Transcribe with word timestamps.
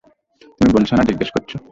তুমি 0.51 0.69
বলছো, 0.73 0.93
না 0.95 1.03
জিজ্ঞাসা 1.09 1.33
করছো? 1.35 1.57